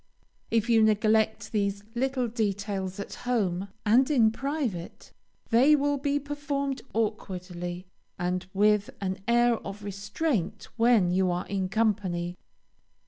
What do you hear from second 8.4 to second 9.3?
with an